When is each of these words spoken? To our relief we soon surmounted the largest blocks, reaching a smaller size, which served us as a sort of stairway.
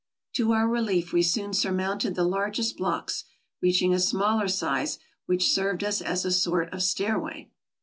To 0.33 0.51
our 0.53 0.67
relief 0.67 1.13
we 1.13 1.21
soon 1.21 1.53
surmounted 1.53 2.15
the 2.15 2.23
largest 2.23 2.75
blocks, 2.75 3.25
reaching 3.61 3.93
a 3.93 3.99
smaller 3.99 4.47
size, 4.47 4.97
which 5.27 5.49
served 5.51 5.83
us 5.83 6.01
as 6.01 6.25
a 6.25 6.31
sort 6.31 6.73
of 6.73 6.81
stairway. 6.81 7.51